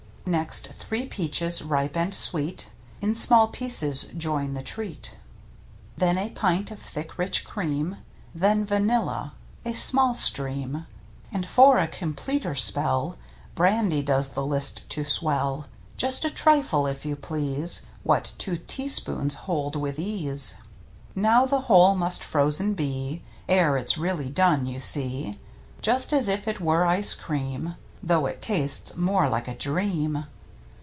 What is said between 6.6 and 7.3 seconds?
of thick,